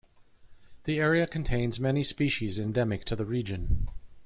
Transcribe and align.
The 0.85 0.99
area 0.99 1.27
contains 1.27 1.79
many 1.79 2.01
species 2.03 2.57
endemic 2.57 3.05
to 3.05 3.15
the 3.15 3.23
region. 3.23 3.87